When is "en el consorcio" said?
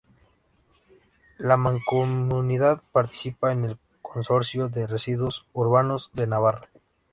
3.51-4.67